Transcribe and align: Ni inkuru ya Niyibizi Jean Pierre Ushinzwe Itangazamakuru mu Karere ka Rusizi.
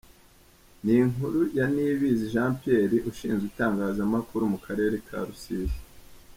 Ni 0.83 0.93
inkuru 1.03 1.39
ya 1.57 1.65
Niyibizi 1.73 2.31
Jean 2.33 2.51
Pierre 2.59 2.97
Ushinzwe 3.09 3.45
Itangazamakuru 3.51 4.43
mu 4.53 4.59
Karere 4.65 4.95
ka 5.07 5.17
Rusizi. 5.27 5.79